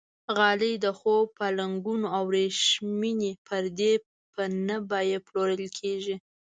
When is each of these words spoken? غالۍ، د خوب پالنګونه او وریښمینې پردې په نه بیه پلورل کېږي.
غالۍ، 0.35 0.73
د 0.85 0.87
خوب 0.99 1.25
پالنګونه 1.37 2.07
او 2.15 2.23
وریښمینې 2.31 3.31
پردې 3.45 3.93
په 4.33 4.43
نه 4.67 4.77
بیه 4.89 5.17
پلورل 5.25 5.63
کېږي. 5.79 6.15